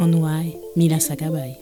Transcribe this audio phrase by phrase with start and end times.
[0.00, 1.58] Onwai Mila Sakabay.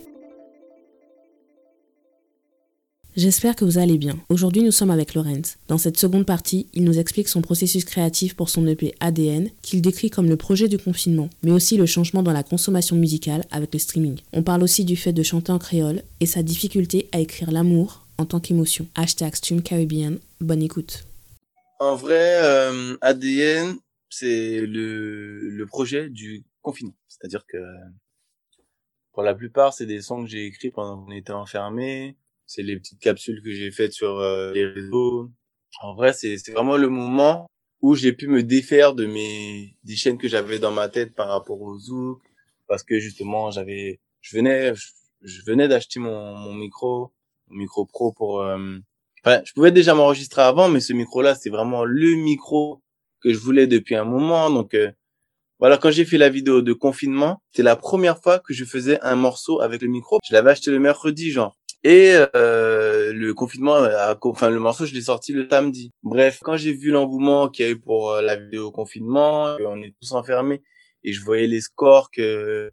[3.16, 4.16] J'espère que vous allez bien.
[4.28, 5.58] Aujourd'hui, nous sommes avec Lorenz.
[5.66, 9.82] Dans cette seconde partie, il nous explique son processus créatif pour son EP ADN, qu'il
[9.82, 13.72] décrit comme le projet du confinement, mais aussi le changement dans la consommation musicale avec
[13.72, 14.20] le streaming.
[14.32, 18.06] On parle aussi du fait de chanter en créole et sa difficulté à écrire l'amour
[18.18, 18.86] en tant qu'émotion.
[18.94, 20.18] Hashtag Stream Caribbean.
[20.40, 21.06] Bonne écoute.
[21.80, 23.74] En vrai, euh, ADN,
[24.10, 26.94] c'est le projet du confinement.
[27.08, 27.58] C'est-à-dire que
[29.18, 32.16] pour la plupart, c'est des sons que j'ai écrits pendant qu'on était enfermé.
[32.46, 35.28] C'est les petites capsules que j'ai faites sur euh, les réseaux.
[35.82, 40.18] En vrai, c'est vraiment le moment où j'ai pu me défaire de mes des chaînes
[40.18, 42.22] que j'avais dans ma tête par rapport au zouk
[42.68, 44.72] parce que justement j'avais je venais
[45.22, 47.12] je, venais d'acheter mon, mon micro
[47.48, 48.78] mon micro pro pour euh,
[49.26, 52.82] je pouvais déjà m'enregistrer avant mais ce micro là c'est vraiment le micro
[53.20, 54.92] que je voulais depuis un moment donc euh,
[55.58, 59.00] voilà, quand j'ai fait la vidéo de confinement, c'est la première fois que je faisais
[59.02, 60.18] un morceau avec le micro.
[60.28, 61.56] Je l'avais acheté le mercredi, genre.
[61.84, 63.76] Et euh, le confinement,
[64.22, 65.92] enfin le morceau, je l'ai sorti le samedi.
[66.02, 69.80] Bref, quand j'ai vu l'engouement qu'il y a eu pour euh, la vidéo confinement, on
[69.82, 70.62] est tous enfermés,
[71.04, 72.70] et je voyais les scores que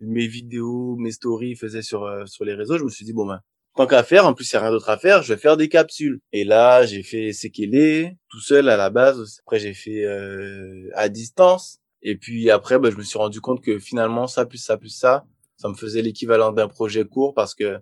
[0.00, 3.26] mes vidéos, mes stories faisaient sur euh, sur les réseaux, je me suis dit bon
[3.26, 3.40] ben
[3.76, 5.56] tant qu'à faire, en plus il n'y a rien d'autre à faire, je vais faire
[5.56, 6.20] des capsules.
[6.32, 9.40] Et là, j'ai fait Sekele tout seul à la base.
[9.44, 11.80] Après, j'ai fait euh, à distance.
[12.04, 14.90] Et puis après, bah, je me suis rendu compte que finalement, ça plus ça plus
[14.90, 15.24] ça,
[15.56, 17.78] ça me faisait l'équivalent d'un projet court parce que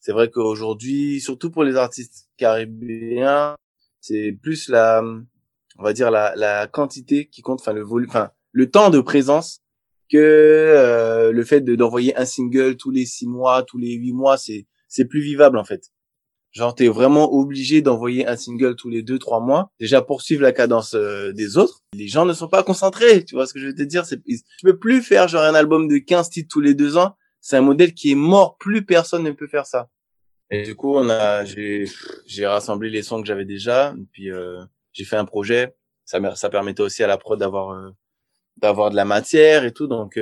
[0.00, 3.56] c'est vrai qu'aujourd'hui, surtout pour les artistes caribéens,
[4.00, 5.02] c'est plus la,
[5.78, 9.00] on va dire la, la quantité qui compte, enfin le volume, enfin le temps de
[9.00, 9.62] présence
[10.10, 14.12] que euh, le fait de d'envoyer un single tous les six mois, tous les huit
[14.12, 15.90] mois, c'est c'est plus vivable en fait.
[16.56, 19.70] Genre, t'es vraiment obligé d'envoyer un single tous les deux, trois mois.
[19.78, 21.82] Déjà, poursuivre la cadence euh, des autres.
[21.92, 23.26] Les gens ne sont pas concentrés.
[23.26, 24.06] Tu vois ce que je veux te dire?
[24.06, 27.14] C'est, tu peux plus faire genre un album de 15 titres tous les deux ans.
[27.42, 28.56] C'est un modèle qui est mort.
[28.56, 29.90] Plus personne ne peut faire ça.
[30.50, 31.84] Et du coup, on a, j'ai,
[32.24, 33.94] j'ai rassemblé les sons que j'avais déjà.
[34.12, 34.64] Puis, euh,
[34.94, 35.76] j'ai fait un projet.
[36.06, 37.90] Ça, ça permettait aussi à la prod d'avoir, euh,
[38.56, 39.88] d'avoir de la matière et tout.
[39.88, 40.16] Donc,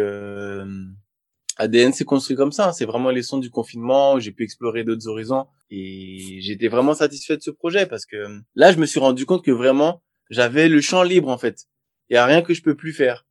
[1.56, 2.68] ADN s'est construit comme ça.
[2.68, 2.72] Hein.
[2.72, 4.18] C'est vraiment les sons du confinement.
[4.18, 8.16] J'ai pu explorer d'autres horizons et j'étais vraiment satisfait de ce projet parce que
[8.54, 11.64] là, je me suis rendu compte que vraiment, j'avais le champ libre en fait.
[12.10, 13.26] Il y a rien que je peux plus faire.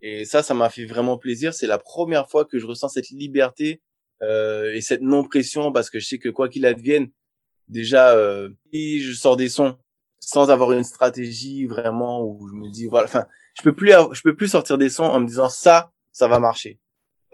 [0.00, 1.54] Et ça, ça m'a fait vraiment plaisir.
[1.54, 3.80] C'est la première fois que je ressens cette liberté
[4.22, 7.10] euh, et cette non pression parce que je sais que quoi qu'il advienne,
[7.68, 9.78] déjà, euh, si je sors des sons
[10.20, 14.22] sans avoir une stratégie vraiment où je me dis voilà, enfin, je peux plus, je
[14.22, 16.78] peux plus sortir des sons en me disant ça, ça va marcher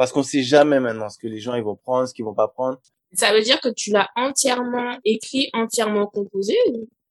[0.01, 2.33] parce qu'on sait jamais maintenant ce que les gens ils vont prendre, ce qu'ils vont
[2.33, 2.81] pas prendre.
[3.13, 6.57] Ça veut dire que tu l'as entièrement écrit, entièrement composé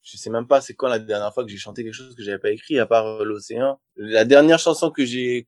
[0.02, 2.24] Je sais même pas c'est quand la dernière fois que j'ai chanté quelque chose que
[2.24, 3.80] j'avais pas écrit à part euh, l'océan.
[3.96, 5.48] La dernière chanson que j'ai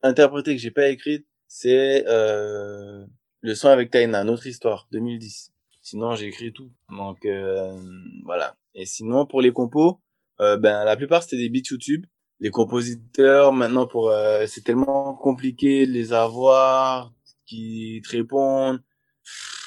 [0.00, 3.04] interprétée que j'ai pas écrite, c'est euh,
[3.42, 5.52] le son avec Taina, notre histoire, 2010.
[5.82, 6.72] Sinon j'ai écrit tout.
[6.88, 7.78] Donc euh,
[8.24, 8.56] voilà.
[8.74, 10.00] Et sinon pour les compos,
[10.40, 12.06] euh, ben la plupart c'était des beats YouTube
[12.40, 17.12] les compositeurs maintenant pour euh, c'est tellement compliqué de les avoir
[17.46, 18.80] qui te répondent.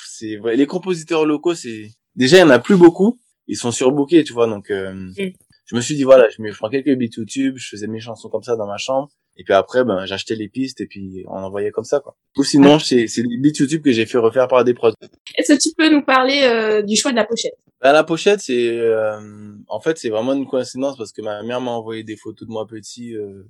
[0.07, 0.55] C'est vrai.
[0.55, 3.19] Les compositeurs locaux c'est déjà il y en a plus beaucoup.
[3.47, 5.33] Ils sont surbookés tu vois donc euh, mm.
[5.65, 8.29] je me suis dit voilà je me prends quelques beats YouTube je faisais mes chansons
[8.29, 11.37] comme ça dans ma chambre et puis après ben j'achetais les pistes et puis on
[11.37, 14.47] envoyait comme ça quoi ou sinon c'est c'est des beats YouTube que j'ai fait refaire
[14.47, 14.93] par des prods
[15.37, 17.57] est-ce que tu peux nous parler euh, du choix de la pochette?
[17.81, 21.61] Bah, la pochette, c'est euh, en fait c'est vraiment une coïncidence parce que ma mère
[21.61, 23.15] m'a envoyé des photos de moi petit.
[23.15, 23.43] Euh,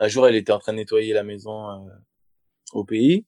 [0.00, 1.90] un jour, elle était en train de nettoyer la maison euh,
[2.72, 3.26] au pays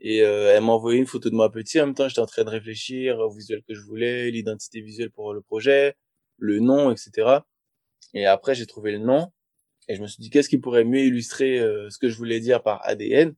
[0.00, 1.80] et elle m'a envoyé une photo de moi petit.
[1.80, 5.10] En même temps, j'étais en train de réfléchir au visuel que je voulais, l'identité visuelle
[5.10, 5.94] pour le projet,
[6.38, 7.40] le nom, etc.
[8.14, 9.30] Et après, j'ai trouvé le nom
[9.90, 12.62] et je me suis dit qu'est-ce qui pourrait mieux illustrer ce que je voulais dire
[12.62, 13.34] par ADN.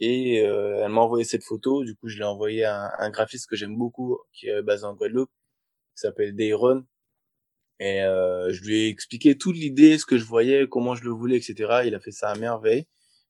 [0.00, 1.84] Et elle m'a envoyé cette photo.
[1.84, 4.94] Du coup, je l'ai envoyé à un graphiste que j'aime beaucoup, qui est basé en
[4.94, 5.30] Guadeloupe
[5.98, 6.84] qui s'appelle Dayron.
[7.80, 11.10] Et euh, je lui ai expliqué toute l'idée, ce que je voyais, comment je le
[11.10, 11.82] voulais, etc.
[11.86, 12.86] Il a fait ça à merveille.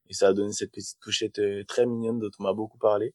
[0.08, 3.14] Et ça a donné cette petite pochette euh, très mignonne dont on m'a beaucoup parlé.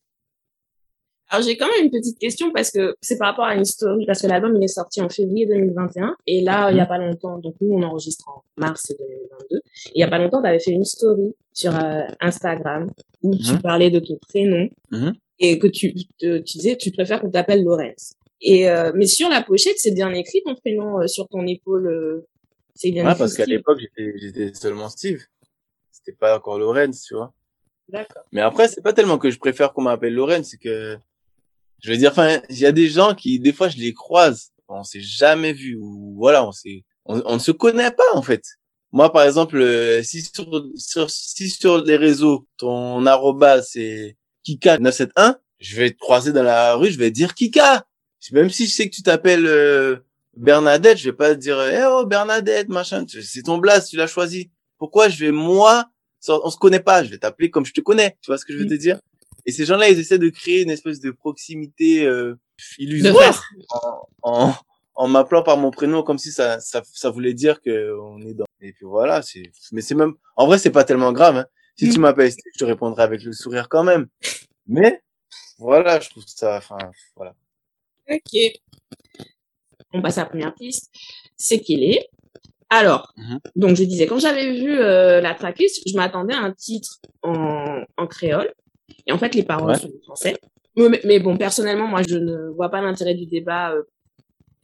[1.30, 4.06] Alors j'ai quand même une petite question parce que c'est par rapport à une story,
[4.06, 6.98] parce que l'album il est sorti en février 2021 et là il y a pas
[7.00, 9.62] longtemps, donc nous on enregistre en mars 2022, et
[9.96, 12.90] il y a pas longtemps tu avais fait une story sur euh, Instagram
[13.24, 13.62] où tu Mhm.
[13.62, 15.14] parlais de ton prénom Mhm.
[15.40, 18.14] et que tu, te- tu disais tu préfères qu'on t'appelle Lorenz.
[18.42, 21.88] Et euh, mais sur la pochette c'est bien écrit ton prénom euh, sur ton épaule,
[21.88, 22.28] euh,
[22.76, 23.20] c'est bien Ouais, écrit.
[23.20, 25.22] parce qu'à l'époque, j'étais, j'étais seulement Steve.
[25.92, 27.32] C'était pas encore Lorenz, tu vois.
[27.88, 28.24] D'accord.
[28.32, 30.98] Mais après, c'est pas tellement que je préfère qu'on m'appelle Lorenz, c'est que,
[31.84, 34.52] je veux dire, enfin, il y a des gens qui, des fois, je les croise.
[34.70, 38.22] On s'est jamais vu, ou voilà, on s'est, on, on ne se connaît pas, en
[38.22, 38.44] fait.
[38.94, 45.36] Moi, par exemple, euh, si sur, sur, si sur les réseaux, ton arroba, c'est Kika971,
[45.60, 47.86] je vais te croiser dans la rue, je vais te dire Kika.
[48.32, 49.98] Même si je sais que tu t'appelles, euh,
[50.38, 54.08] Bernadette, je vais pas te dire, eh oh, Bernadette, machin, c'est ton blast, tu l'as
[54.08, 54.52] choisi.
[54.78, 55.90] Pourquoi je vais, moi,
[56.30, 58.54] on se connaît pas, je vais t'appeler comme je te connais, tu vois ce que
[58.54, 59.00] je veux te dire?
[59.46, 62.34] Et ces gens-là, ils essaient de créer une espèce de proximité, euh,
[62.80, 64.54] De illusoire en, en,
[64.96, 68.34] en m'appelant par mon prénom comme si ça, ça, ça voulait dire que on est
[68.34, 68.46] dans.
[68.62, 71.46] Et puis voilà, c'est, mais c'est même, en vrai, c'est pas tellement grave, hein.
[71.76, 72.02] Si tu Mm.
[72.04, 74.08] m'appelles, Steve, je te répondrai avec le sourire quand même.
[74.68, 75.02] Mais,
[75.58, 76.78] voilà, je trouve ça, enfin,
[77.16, 77.34] voilà.
[78.10, 78.40] Ok.
[79.92, 80.92] On passe à la première piste.
[81.36, 82.10] C'est qu'il est.
[82.70, 83.40] Alors, Mhm.
[83.56, 87.84] donc je disais, quand j'avais vu euh, la tracklist, je m'attendais à un titre en,
[87.98, 88.54] en créole.
[89.08, 89.78] Et en fait, les paroles Ouais.
[89.80, 90.36] sont en français.
[90.76, 93.74] Mais, mais bon, personnellement, moi, je ne vois pas l'intérêt du débat.
[93.74, 93.84] euh,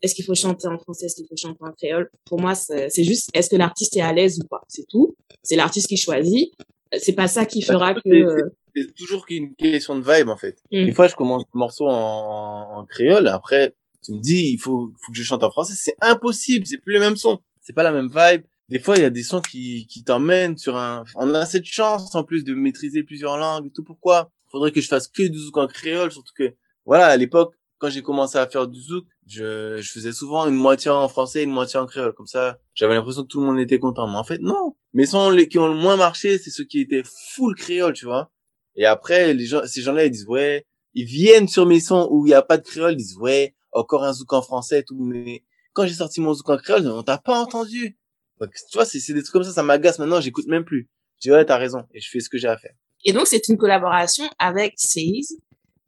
[0.01, 2.09] est-ce qu'il faut chanter en français, est-ce qu'il faut chanter en créole?
[2.25, 4.61] Pour moi, c'est c'est juste, est-ce que l'artiste est à l'aise ou pas?
[4.69, 5.15] C'est tout.
[5.43, 6.53] C'est l'artiste qui choisit.
[6.97, 7.99] C'est pas ça qui fera que...
[8.05, 10.57] c'est- euh, c'est toujours qu'une question de vibe en fait.
[10.71, 10.85] Mm.
[10.85, 14.91] Des fois, je commence le morceau en, en créole, après, tu me dis, il faut,
[15.05, 15.73] faut que je chante en français.
[15.75, 17.39] C'est impossible, c'est plus le même son.
[17.61, 18.43] C'est pas la même vibe.
[18.69, 21.03] Des fois, il y a des sons qui, qui t'emmènent sur un...
[21.15, 23.83] On a cette chance, en plus, de maîtriser plusieurs langues et tout.
[23.83, 24.31] Pourquoi?
[24.51, 26.55] Faudrait que je fasse que du zouk en créole, surtout que,
[26.85, 30.55] voilà, à l'époque, quand j'ai commencé à faire du zouk, je, je faisais souvent une
[30.55, 32.13] moitié en français une moitié en créole.
[32.13, 34.07] Comme ça, j'avais l'impression que tout le monde était content.
[34.07, 34.75] Mais en fait, non.
[34.93, 37.03] Mes sons les, qui ont le moins marché, c'est ceux qui étaient
[37.35, 38.31] full créole, tu vois.
[38.75, 42.25] Et après, les gens, ces gens-là, ils disent, ouais, ils viennent sur mes sons où
[42.25, 44.83] il n'y a pas de créole, ils disent, ouais, encore un zouk en français et
[44.83, 44.97] tout.
[44.99, 45.43] Mais
[45.73, 47.98] quand j'ai sorti mon zouk en créole, on t'a pas entendu.
[48.39, 50.89] Donc, tu vois, c'est des trucs comme ça, ça m'agace maintenant, j'écoute même plus.
[51.17, 51.83] Je dis, ouais, t'as raison.
[51.93, 52.73] Et je fais ce que j'ai à faire.
[53.05, 55.37] Et donc, c'est une collaboration avec Seize,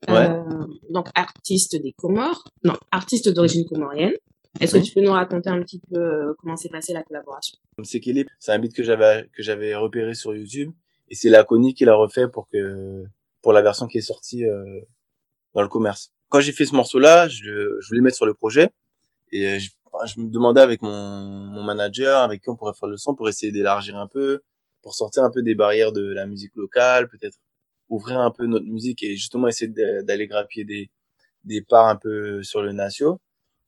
[0.07, 0.29] Ouais.
[0.29, 0.43] euh,
[0.89, 4.13] donc artiste des Comores, non, artiste d'origine comorienne.
[4.59, 4.81] Est-ce Mhm.
[4.81, 7.57] que tu peux nous raconter un petit peu euh, comment s'est passée la collaboration?
[7.83, 10.71] C'est est, c'est un beat que j'avais, que j'avais repéré sur YouTube.
[11.09, 13.03] Et c'est Laconi qui l'a refait pour que,
[13.41, 14.81] pour la version qui est sortie, euh,
[15.53, 16.11] dans le commerce.
[16.29, 18.69] Quand j'ai fait ce morceau-là, je, je voulais mettre sur le projet.
[19.31, 19.69] Et euh, je,
[20.05, 23.29] je me demandais avec mon, mon manager, avec qui on pourrait faire le son pour
[23.29, 24.41] essayer d'élargir un peu,
[24.81, 27.37] pour sortir un peu des barrières de la musique locale, peut-être
[27.89, 29.71] ouvrir un peu notre musique et justement essayer
[30.03, 30.89] d'aller grappiller des,
[31.43, 33.19] des parts un peu sur le natio.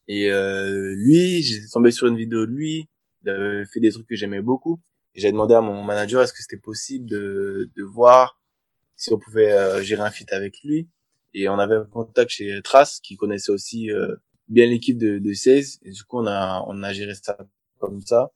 [0.07, 2.89] Et euh, lui, j'ai tombé sur une vidéo de lui,
[3.23, 4.79] il avait fait des trucs que j'aimais beaucoup.
[5.15, 8.39] Et j'ai demandé à mon manager est-ce que c'était possible de, de voir
[8.95, 10.89] si on pouvait euh, gérer un feat avec lui?
[11.33, 14.15] Et on avait un contact chez Trace qui connaissait aussi euh,
[14.47, 15.79] bien l'équipe de, de 16.
[15.83, 17.37] Et du coup, on a, on a géré ça
[17.79, 18.31] comme ça.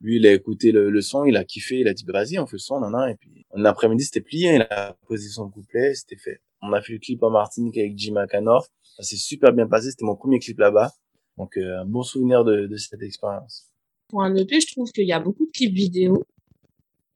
[0.00, 2.46] Lui, il a écouté le, le son, il a kiffé, il a dit vas-y, on
[2.46, 3.10] fait le son, nan, nan.
[3.10, 6.40] Et puis, en après-midi, c'était plié, il a posé son couplet, c'était fait.
[6.62, 8.66] On a fait le clip en Martinique avec Jim Akanor.
[8.96, 10.92] Ça s'est super bien passé, c'était mon premier clip là-bas.
[11.36, 13.66] Donc, euh, un bon souvenir de, de cette expérience.
[14.08, 16.24] Pour un EP, je trouve qu'il y a beaucoup de clips vidéo.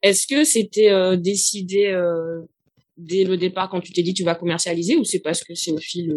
[0.02, 2.42] Est-ce que c'était euh, décidé euh,
[2.96, 5.70] dès le départ quand tu t'es dit tu vas commercialiser ou c'est parce que c'est
[5.70, 6.14] au fil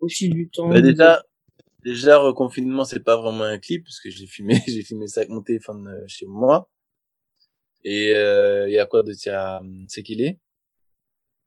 [0.00, 1.22] au fil du temps Bah, déjà,
[1.84, 5.30] déjà, reconfinement, c'est pas vraiment un clip, parce que j'ai filmé, j'ai filmé ça avec
[5.30, 6.68] mon téléphone euh, chez moi.
[7.84, 10.38] Et, euh, il y a quoi de ça, c'est qu'il est?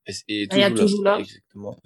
[0.07, 1.19] Et, et Ah, il y a toujours là.
[1.19, 1.77] Exactement.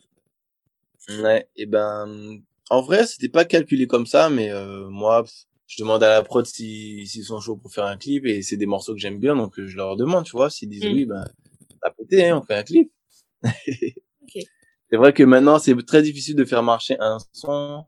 [1.10, 2.39] Ouais, et ben,
[2.70, 5.25] en vrai, c'était pas calculé comme ça, mais, euh, moi,
[5.67, 8.58] je demande à la prod si, s'ils sont chauds pour faire un clip, et c'est
[8.58, 10.93] des morceaux que j'aime bien, donc euh, je leur demande, tu vois, s'ils disent Mm.
[10.93, 11.25] oui, ben,
[11.82, 12.91] t'as pété, hein, on fait un clip.
[14.93, 17.83] C'est vrai que maintenant, c'est très difficile de faire marcher un son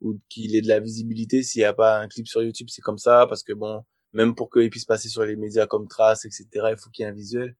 [0.00, 2.82] ou qu'il ait de la visibilité s'il n'y a pas un clip sur YouTube, c'est
[2.82, 6.24] comme ça, parce que bon, même pour qu'il puisse passer sur les médias comme Trace,
[6.24, 7.54] etc., il faut qu'il y ait un visuel.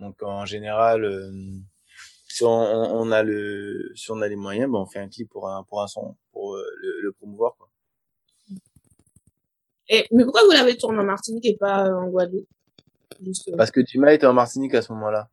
[0.00, 1.30] Donc en général, euh,
[2.26, 5.48] si on, a le, si on a les moyens, ben on fait un clip pour
[5.48, 7.54] un pour un son, pour euh, le, le promouvoir.
[7.56, 7.68] Quoi.
[9.90, 12.48] Et, mais pourquoi vous l'avez tourné en Martinique et pas euh, en Guadeloupe
[13.56, 15.30] Parce que Jima était en Martinique à ce moment-là.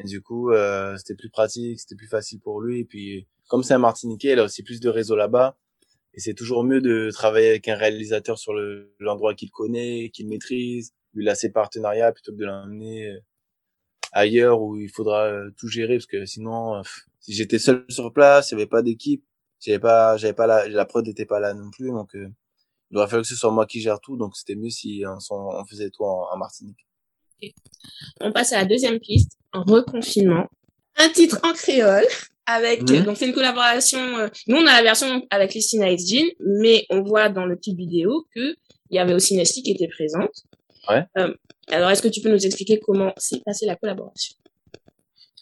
[0.00, 2.80] Et du coup, euh, c'était plus pratique, c'était plus facile pour lui.
[2.80, 5.56] Et puis, comme c'est un Martiniquais, il a aussi plus de réseau là-bas.
[6.14, 10.28] Et c'est toujours mieux de travailler avec un réalisateur sur le- l'endroit qu'il connaît, qu'il
[10.28, 13.20] maîtrise, où il partenariats, plutôt que de l'emmener euh,
[14.12, 16.82] ailleurs où il faudra euh, tout gérer, parce que sinon, euh,
[17.20, 19.24] si j'étais seul sur place, il n'y avait pas d'équipe,
[19.60, 22.28] j'avais pas, j'avais pas la, la prod n'était pas là non plus, donc euh,
[22.90, 25.64] il aurait fallu que ce soit moi qui gère tout, donc c'était mieux si on
[25.66, 26.87] faisait tout en, Martinique.
[28.20, 30.46] On passe à la deuxième piste, reconfinement.
[30.96, 32.06] Un titre en créole
[32.46, 34.00] avec donc c'est une collaboration.
[34.18, 37.56] Euh, nous on a la version avec Christina Ice Jean, mais on voit dans le
[37.56, 38.56] petit vidéo que
[38.90, 40.44] il y avait aussi Nestlé qui était présente.
[40.88, 41.04] Ouais.
[41.18, 41.34] Euh,
[41.68, 44.34] alors est-ce que tu peux nous expliquer comment s'est passée la collaboration?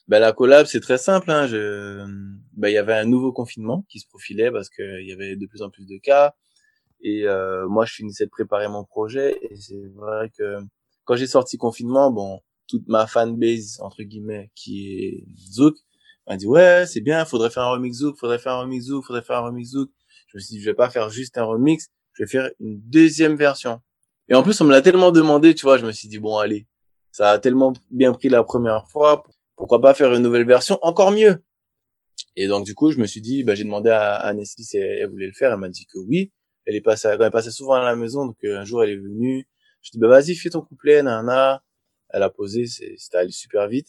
[0.09, 1.31] Ben, la collab, c'est très simple.
[1.31, 1.47] Hein.
[1.49, 2.05] Je...
[2.53, 5.47] Ben, il y avait un nouveau confinement qui se profilait parce qu'il y avait de
[5.47, 6.35] plus en plus de cas.
[7.03, 9.37] Et euh, moi, je finissais de préparer mon projet.
[9.50, 10.59] Et c'est vrai que
[11.06, 15.76] quand j'ai sorti confinement, bon, toute ma fanbase, entre guillemets, qui est Zouk,
[16.26, 19.04] m'a dit, ouais, c'est bien, faudrait faire un remix Zouk, faudrait faire un remix Zouk,
[19.06, 19.90] faudrait faire un remix Zouk.
[20.28, 22.78] Je me suis dit, je vais pas faire juste un remix, je vais faire une
[22.80, 23.80] deuxième version.
[24.28, 26.36] Et en plus, on me l'a tellement demandé, tu vois, je me suis dit, bon,
[26.36, 26.66] allez,
[27.12, 29.25] ça a tellement bien pris la première fois,
[29.56, 31.42] pourquoi pas faire une nouvelle version encore mieux?
[32.36, 35.08] Et donc du coup, je me suis dit, bah, j'ai demandé à, à si elle,
[35.08, 35.52] voulait le faire.
[35.52, 36.32] Elle m'a dit que oui.
[36.66, 38.96] Elle est passée, elle passait souvent à la maison, donc euh, un jour elle est
[38.96, 39.48] venue.
[39.87, 41.62] Je dis bah vas-y, fais ton couplet, nana.
[42.11, 43.88] Elle a posé, c'était allé super vite.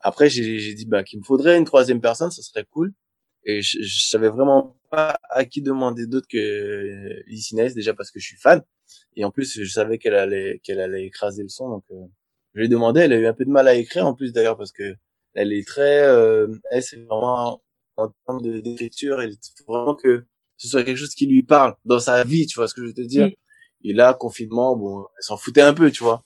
[0.00, 2.92] Après, j'ai dit bah qu'il me faudrait une troisième personne, ça serait cool.
[3.44, 8.10] Et je, je savais vraiment pas à qui demander d'autre que euh, Licines, déjà parce
[8.10, 8.62] que je suis fan.
[9.16, 12.06] Et en plus, je savais qu'elle allait qu'elle allait écraser le son, donc euh,
[12.54, 13.00] je lui ai demandé.
[13.02, 14.94] Elle a eu un peu de mal à écrire en plus d'ailleurs parce que
[15.34, 17.62] elle est très, euh, elle c'est vraiment
[17.96, 19.36] en termes d'écriture, il
[19.66, 22.68] faut vraiment que ce soit quelque chose qui lui parle dans sa vie, tu vois
[22.68, 23.30] ce que je veux te dire?
[23.84, 26.24] Et là, confinement, bon, elle s'en foutait un peu, tu vois.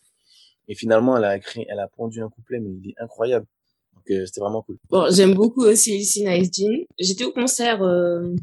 [0.69, 3.47] Et finalement, elle a écrit, elle a pondu un couplet, mais il est incroyable.
[3.95, 4.77] Donc euh, c'était vraiment cool.
[4.91, 6.87] Bon, j'aime beaucoup aussi Lucy Nice Jean.
[6.99, 8.35] J'étais au concert euh,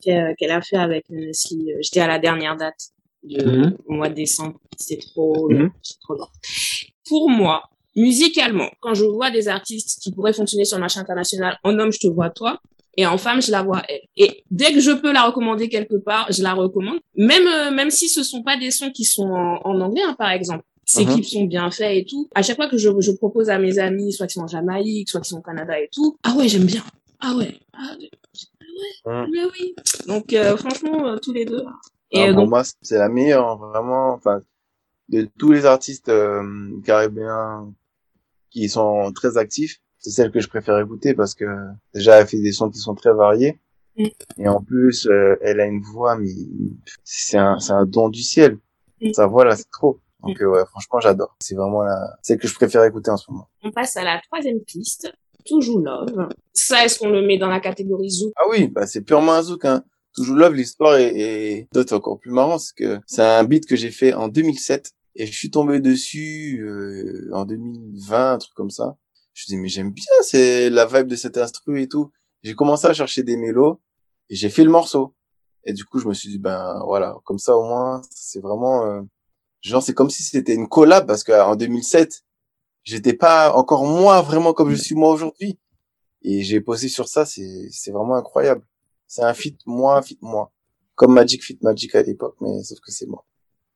[0.00, 1.76] qu'elle a fait avec Nestlé.
[1.80, 2.90] J'étais à la dernière date
[3.22, 3.76] du mhm.
[3.86, 4.58] mois de décembre.
[4.76, 5.70] C'est trop, mm
[6.00, 6.26] trop long.
[7.08, 7.62] Pour moi,
[7.94, 11.92] musicalement, quand je vois des artistes qui pourraient fonctionner sur le marché international, en homme,
[11.92, 12.60] je te vois toi,
[12.96, 14.02] et en femme, je la vois elle.
[14.16, 16.98] Et dès que je peux la recommander quelque part, je la recommande.
[17.16, 20.30] Même euh, même si ce sont pas des sons qui sont en, anglais, hein, par
[20.30, 20.64] exemple.
[20.84, 21.12] Ces uh-huh.
[21.12, 22.28] clips sont bien faits et tout.
[22.34, 25.08] À chaque fois que je, je propose à mes amis, soit qui sont en Jamaïque,
[25.08, 26.82] soit qui sont au Canada et tout, ah ouais, j'aime bien.
[27.20, 27.58] Ah ouais.
[27.72, 28.10] Ah ouais.
[29.06, 29.26] Hein.
[29.32, 29.74] Mais oui.
[30.06, 31.64] Donc euh, franchement, euh, tous les deux.
[32.10, 34.12] Et pour moi, c'est la meilleure, vraiment.
[34.12, 34.42] Enfin,
[35.08, 36.12] de tous les artistes
[36.84, 37.72] caribéens
[38.50, 41.44] qui sont très actifs, c'est celle que je préfère écouter parce que
[41.94, 43.60] déjà elle fait des sons qui sont très variés
[43.96, 44.06] mm.
[44.38, 46.28] et en plus euh, elle a une voix mais
[47.04, 48.58] c'est un c'est un don du ciel.
[49.00, 49.12] Mm.
[49.12, 50.00] Sa voix là c'est trop.
[50.22, 50.44] Donc mm.
[50.44, 51.36] euh, ouais, franchement j'adore.
[51.40, 53.48] C'est vraiment la celle que je préfère écouter en ce moment.
[53.62, 55.10] On passe à la troisième piste.
[55.44, 56.28] Toujours Love.
[56.52, 59.42] Ça, est-ce qu'on le met dans la catégorie Zouk Ah oui, bah c'est purement un
[59.42, 59.64] Zouk.
[59.64, 59.82] Hein.
[60.14, 61.68] Toujours Love, l'histoire est, est...
[61.72, 65.26] d'autres encore plus marrant, c'est que c'est un beat que j'ai fait en 2007 et
[65.26, 68.96] je suis tombé dessus euh, en 2020, un truc comme ça.
[69.34, 72.10] Je dis mais j'aime bien, c'est la vibe de cet instru et tout.
[72.42, 73.80] J'ai commencé à chercher des mélos
[74.28, 75.14] et j'ai fait le morceau.
[75.64, 78.84] Et du coup, je me suis dit ben voilà, comme ça au moins, c'est vraiment
[78.86, 79.02] euh,
[79.62, 82.22] genre c'est comme si c'était une collab parce qu'en 2007,
[82.84, 85.58] j'étais pas encore moi vraiment comme je suis moi aujourd'hui.
[86.22, 88.66] Et j'ai posé sur ça, c'est c'est vraiment incroyable.
[89.06, 90.52] C'est un fit moi, fit moi.
[90.94, 93.24] Comme Magic Fit Magic à l'époque, mais sauf que c'est moi.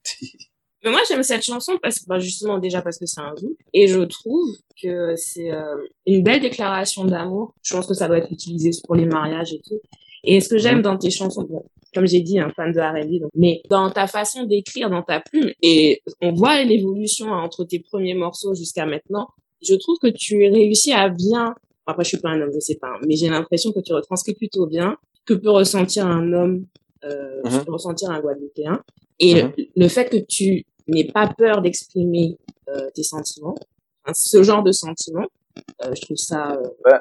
[0.84, 3.56] Mais moi, j'aime cette chanson parce que, bah, justement, déjà parce que c'est un zouk.
[3.72, 4.48] Et je trouve
[4.80, 7.54] que c'est euh, une belle déclaration d'amour.
[7.62, 9.80] Je pense que ça doit être utilisé pour les mariages et tout.
[10.24, 11.64] Et ce que j'aime dans tes chansons, bon,
[11.94, 15.50] comme j'ai dit, un fan de R&B, mais dans ta façon d'écrire, dans ta plume,
[15.62, 19.28] et on voit l'évolution entre tes premiers morceaux jusqu'à maintenant,
[19.66, 21.54] je trouve que tu réussis à bien,
[21.86, 24.34] après je suis pas un homme, je sais pas, mais j'ai l'impression que tu retranscris
[24.34, 26.66] plutôt bien que peut ressentir un homme,
[27.04, 28.82] euh, mm ressentir un Guadeloupéen.
[29.18, 29.52] Et mhm.
[29.76, 33.56] le fait que tu n'aie pas peur d'exprimer euh, tes sentiments,
[34.12, 35.28] ce genre de sentiments.
[35.84, 36.52] Euh, je trouve ça.
[36.52, 36.98] Euh...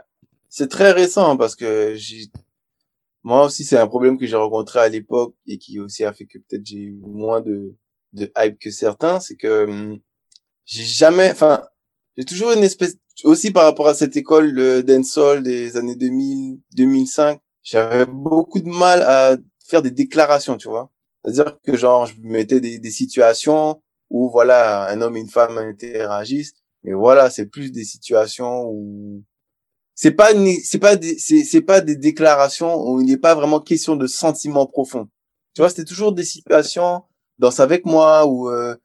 [0.50, 2.28] c'est très récent hein, parce que j'ai
[3.22, 6.26] moi aussi c'est un problème que j'ai rencontré à l'époque et qui aussi a fait
[6.26, 7.76] que peut-être j'ai eu moins de
[8.14, 10.00] de hype que certains, c'est que hum,
[10.66, 11.64] j'ai jamais, enfin,
[12.18, 16.60] j'ai toujours une espèce aussi par rapport à cette école de dancehall des années 2000,
[16.76, 20.92] 2005, j'avais beaucoup de mal à faire des déclarations, tu vois.
[21.26, 25.58] C'est-à-dire que genre, je mettais des, des situations où voilà, un homme et une femme
[25.58, 26.54] interagissent,
[26.84, 29.24] mais voilà, c'est plus des situations où
[29.96, 30.30] c'est pas
[30.64, 35.08] c'est pas c'est pas des déclarations où il n'est pas vraiment question de sentiments profonds.
[35.56, 37.04] Tu vois, c'était toujours des situations
[37.40, 38.76] danse avec moi où euh,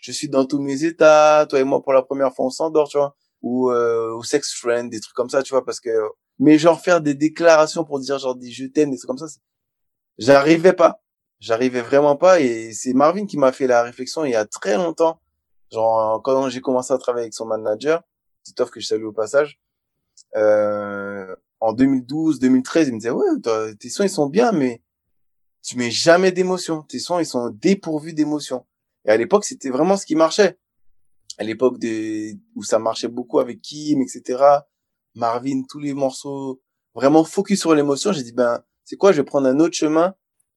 [0.00, 2.88] je suis dans tous mes états, toi et moi pour la première fois on s'endort,
[2.88, 5.90] tu vois, ou euh, ou sex friend, des trucs comme ça, tu vois, parce que
[6.38, 9.26] mais genre faire des déclarations pour dire genre des je t'aime, des trucs comme ça,
[10.18, 11.02] j'arrivais pas
[11.40, 14.76] j'arrivais vraiment pas et c'est Marvin qui m'a fait la réflexion il y a très
[14.76, 15.20] longtemps
[15.72, 18.02] genre quand j'ai commencé à travailler avec son manager
[18.44, 19.60] Titoff que je salue au passage
[20.36, 23.26] euh, en 2012, 2013, il me disait, ouais,
[23.78, 24.82] tes sons, ils sont bien, mais
[25.62, 26.82] tu mets jamais d'émotion.
[26.82, 28.66] Tes sons, ils sont dépourvus d'émotion.
[29.04, 30.58] Et à l'époque, c'était vraiment ce qui marchait.
[31.38, 34.42] À l'époque des, où ça marchait beaucoup avec Kim, etc.
[35.14, 36.62] Marvin, tous les morceaux,
[36.94, 38.12] vraiment focus sur l'émotion.
[38.12, 40.14] J'ai dit, ben, c'est quoi, je vais prendre un autre chemin.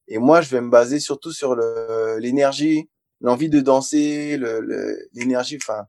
[0.08, 5.58] Et moi, je vais me baser surtout sur le, l'énergie, l'envie de danser, le, l'énergie,
[5.60, 5.86] enfin,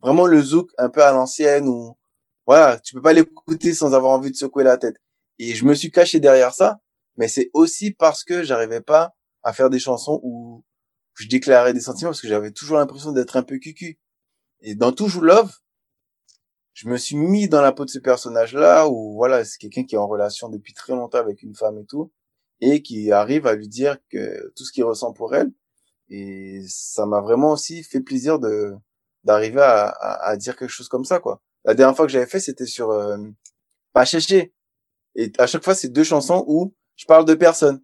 [0.00, 1.96] vraiment le zouk un peu à l'ancienne où,
[2.46, 4.96] voilà, tu peux pas l'écouter sans avoir envie de secouer la tête.
[5.38, 6.78] Et je me suis caché derrière ça,
[7.16, 10.64] mais c'est aussi parce que j'arrivais pas à faire des chansons où
[11.14, 13.98] je déclarais des sentiments parce que j'avais toujours l'impression d'être un peu cucu.
[14.60, 15.52] Et dans Toujours Love,
[16.74, 19.96] je me suis mis dans la peau de ce personnage-là où voilà, c'est quelqu'un qui
[19.96, 22.12] est en relation depuis très longtemps avec une femme et tout,
[22.60, 25.52] et qui arrive à lui dire que tout ce qu'il ressent pour elle.
[26.10, 28.74] Et ça m'a vraiment aussi fait plaisir de
[29.24, 31.42] d'arriver à, à, dire quelque chose comme ça, quoi.
[31.64, 33.18] La dernière fois que j'avais fait, c'était sur euh,
[33.92, 34.54] Pas chercher.
[35.16, 37.82] Et à chaque fois, c'est deux chansons où je parle de personne.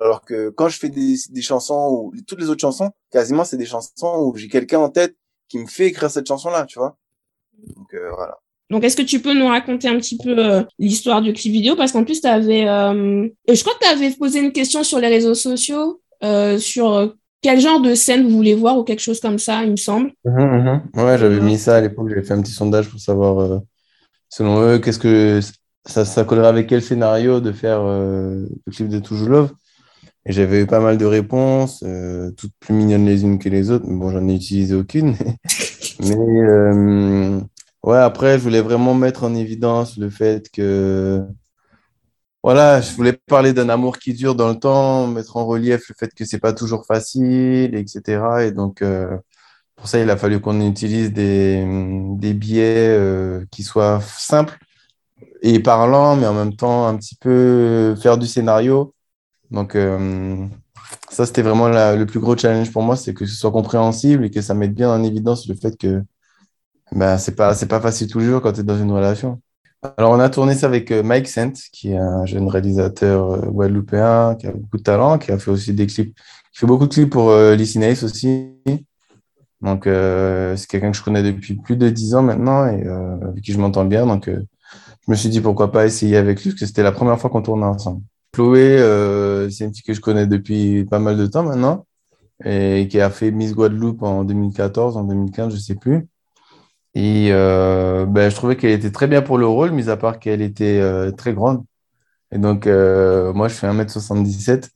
[0.00, 3.56] Alors que quand je fais des, des chansons ou toutes les autres chansons, quasiment c'est
[3.56, 5.16] des chansons où j'ai quelqu'un en tête
[5.48, 6.98] qui me fait écrire cette chanson-là, tu vois.
[7.76, 8.41] Donc euh, voilà.
[8.72, 11.76] Donc, est-ce que tu peux nous raconter un petit peu euh, l'histoire du clip vidéo?
[11.76, 12.66] Parce qu'en plus, tu avais.
[12.66, 16.00] Euh, je crois que tu avais posé une question sur les réseaux sociaux
[16.58, 19.76] sur quel genre de scène vous voulez voir ou quelque chose comme ça, il me
[19.76, 20.12] semble.
[20.24, 20.82] Mhm, mhm.
[20.94, 22.08] Ouais, j'avais mis ça à l'époque.
[22.08, 23.60] J'avais fait un petit sondage pour savoir,
[24.30, 25.40] selon eux, qu'est-ce que
[25.84, 29.50] ça, ça collerait avec quel scénario de faire le clip de Toujours Love.
[30.24, 31.84] Et j'avais eu pas mal de réponses,
[32.38, 33.84] toutes plus mignonnes les unes que les autres.
[33.86, 35.14] Mais bon, j'en ai utilisé aucune.
[36.00, 36.16] Mais
[37.84, 41.24] Ouais, après, je voulais vraiment mettre en évidence le fait que,
[42.42, 45.94] voilà, je voulais parler d'un amour qui dure dans le temps, mettre en relief le
[45.96, 48.44] fait que c'est pas toujours facile, etc.
[48.46, 49.16] Et donc, euh,
[49.76, 51.64] pour ça, il a fallu qu'on utilise des,
[52.18, 54.58] des biais euh, qui soient simples
[55.42, 58.94] et parlants, mais en même temps un petit peu faire du scénario.
[59.50, 60.46] Donc, euh,
[61.10, 64.30] ça, c'était vraiment le plus gros challenge pour moi, c'est que ce soit compréhensible et
[64.30, 66.02] que ça mette bien en évidence le fait que
[66.94, 69.40] ben, c'est pas, c'est pas facile toujours quand tu es dans une relation.
[69.96, 73.46] Alors, on a tourné ça avec euh, Mike Sent, qui est un jeune réalisateur euh,
[73.50, 76.14] guadeloupéen, qui a beaucoup de talent, qui a fait aussi des clips,
[76.52, 78.52] qui fait beaucoup de clips pour euh, aussi.
[79.60, 83.42] Donc, euh, c'est quelqu'un que je connais depuis plus de dix ans maintenant et avec
[83.42, 84.06] qui je m'entends bien.
[84.06, 87.18] Donc, je me suis dit pourquoi pas essayer avec lui, parce que c'était la première
[87.18, 88.02] fois qu'on tournait ensemble.
[88.32, 88.78] Chloé,
[89.50, 91.86] c'est une fille que je connais depuis pas mal de temps maintenant
[92.44, 96.08] et qui a fait Miss Guadeloupe en 2014, en 2015, je sais plus.
[96.94, 100.18] Et euh, ben, je trouvais qu'elle était très bien pour le rôle, mis à part
[100.18, 101.64] qu'elle était euh, très grande.
[102.32, 104.70] Et donc, euh, moi, je fais 1m77.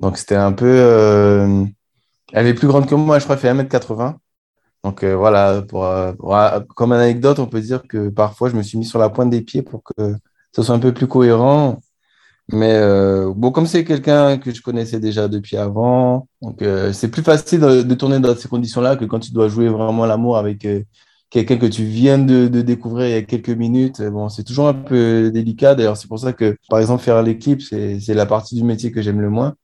[0.00, 0.66] Donc, c'était un peu.
[2.32, 4.16] elle est plus grande que moi, je crois qu'elle fait 1m80.
[4.84, 5.86] Donc, voilà, pour,
[6.76, 9.42] comme anecdote, on peut dire que parfois, je me suis mis sur la pointe des
[9.42, 10.14] pieds pour que
[10.52, 11.80] ce soit un peu plus cohérent.
[12.52, 12.80] Mais
[13.34, 16.62] bon, comme c'est quelqu'un que je connaissais déjà depuis avant, donc
[16.92, 20.36] c'est plus facile de, tourner dans ces conditions-là que quand tu dois jouer vraiment l'amour
[20.36, 20.66] avec
[21.34, 24.74] quelqu'un que tu viens de, découvrir il y a quelques minutes, bon, c'est toujours un
[24.74, 25.74] peu délicat.
[25.74, 28.92] D'ailleurs, c'est pour ça que, par exemple, faire les clips, c'est la partie du métier
[28.92, 29.54] que j'aime le moins.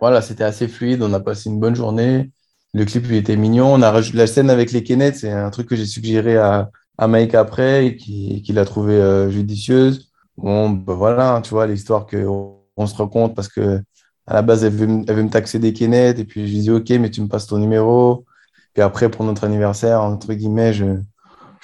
[0.00, 1.02] Voilà, c'était assez fluide.
[1.02, 2.30] On a passé une bonne journée.
[2.74, 3.74] Le clip il était mignon.
[3.74, 5.16] On a rajouté la scène avec les Kenneth.
[5.16, 8.94] C'est un truc que j'ai suggéré à, à Mike après et qui, qui l'a trouvé
[8.94, 10.12] euh, judicieuse.
[10.36, 13.80] Bon, ben voilà, tu vois, l'histoire qu'on on se rend parce que
[14.26, 16.60] à la base, elle veut, elle veut me taxer des Kenneth et puis je lui
[16.60, 18.24] dis, OK, mais tu me passes ton numéro.
[18.74, 20.84] Puis après, pour notre anniversaire, entre guillemets, je,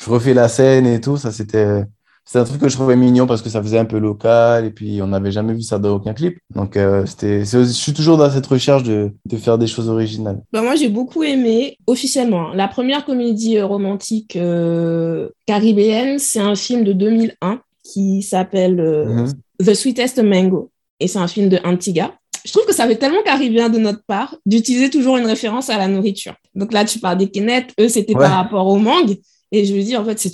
[0.02, 1.16] je refais la scène et tout.
[1.16, 1.84] Ça, c'était
[2.24, 4.70] c'est un truc que je trouvais mignon parce que ça faisait un peu local et
[4.70, 6.38] puis on n'avait jamais vu ça dans aucun clip.
[6.54, 10.40] Donc, euh, c'était, je suis toujours dans cette recherche de, de faire des choses originales.
[10.52, 12.54] Bah moi, j'ai beaucoup aimé, officiellement, hein.
[12.54, 19.32] la première comédie euh, romantique euh, caribéenne, c'est un film de 2001 qui s'appelle mhm.
[19.58, 20.70] The Sweetest Mango.
[21.00, 22.14] Et c'est un film de Antigua.
[22.44, 25.78] Je trouve que ça fait tellement caribéen de notre part d'utiliser toujours une référence à
[25.78, 26.34] la nourriture.
[26.54, 29.16] Donc là, tu parles des Kenneth, eux, c'était par rapport au mangue.
[29.52, 30.32] Et je me dis, en fait, c'est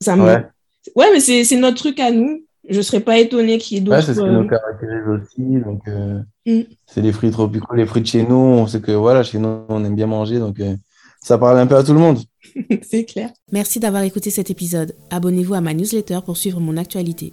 [0.00, 0.24] ça me...
[0.96, 2.44] Ouais, mais c'est notre truc à nous.
[2.68, 3.98] Je serais pas étonnée qu'il y ait d'autres.
[3.98, 5.60] Ouais, c'est ce qui nous caractérise aussi.
[5.62, 6.62] Donc, euh, mm.
[6.86, 8.34] c'est les fruits tropicaux, les fruits de chez nous.
[8.34, 10.38] On sait que voilà, chez nous, on aime bien manger.
[10.38, 10.74] Donc, euh,
[11.20, 12.18] ça parle un peu à tout le monde.
[12.82, 13.30] c'est clair.
[13.52, 14.94] Merci d'avoir écouté cet épisode.
[15.10, 17.32] Abonnez-vous à ma newsletter pour suivre mon actualité.